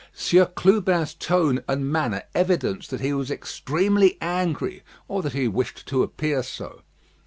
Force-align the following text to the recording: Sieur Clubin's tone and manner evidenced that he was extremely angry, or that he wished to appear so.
Sieur 0.15 0.47
Clubin's 0.47 1.13
tone 1.13 1.63
and 1.67 1.91
manner 1.91 2.23
evidenced 2.33 2.89
that 2.89 3.01
he 3.01 3.13
was 3.13 3.29
extremely 3.29 4.17
angry, 4.19 4.81
or 5.07 5.21
that 5.21 5.33
he 5.33 5.47
wished 5.47 5.85
to 5.89 6.01
appear 6.01 6.41
so. 6.41 6.81